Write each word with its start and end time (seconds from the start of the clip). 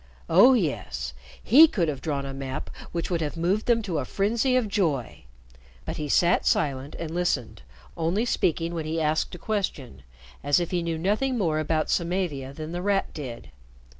Oh, 0.31 0.55
yes! 0.55 1.13
he 1.43 1.67
could 1.67 1.87
have 1.87 2.01
drawn 2.01 2.25
a 2.25 2.33
map 2.33 2.71
which 2.91 3.11
would 3.11 3.21
have 3.21 3.37
moved 3.37 3.67
them 3.67 3.83
to 3.83 3.99
a 3.99 4.05
frenzy 4.05 4.55
of 4.55 4.67
joy. 4.67 5.25
But 5.85 5.97
he 5.97 6.09
sat 6.09 6.43
silent 6.43 6.95
and 6.97 7.11
listened, 7.11 7.61
only 7.95 8.25
speaking 8.25 8.73
when 8.73 8.87
he 8.87 8.99
asked 8.99 9.35
a 9.35 9.37
question, 9.37 10.01
as 10.43 10.59
if 10.59 10.71
he 10.71 10.81
knew 10.81 10.97
nothing 10.97 11.37
more 11.37 11.59
about 11.59 11.91
Samavia 11.91 12.51
than 12.51 12.71
The 12.71 12.81
Rat 12.81 13.13
did. 13.13 13.51